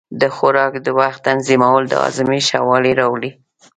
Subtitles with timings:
[0.21, 3.31] د خوراک وخت تنظیمول د هاضمې ښه والی راولي.